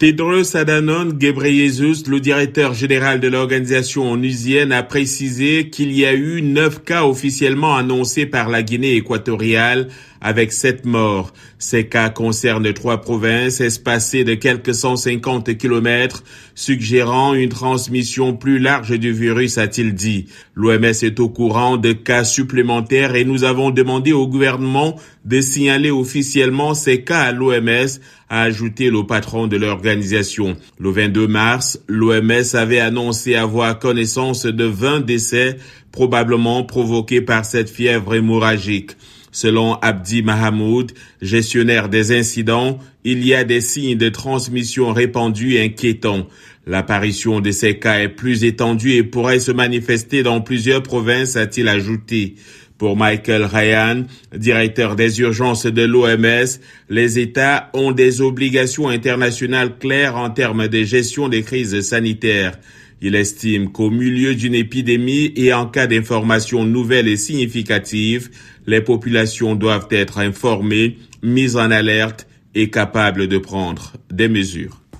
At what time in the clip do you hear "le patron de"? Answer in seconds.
28.90-29.56